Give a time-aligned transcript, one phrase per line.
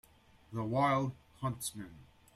[0.51, 1.99] The wild huntsman.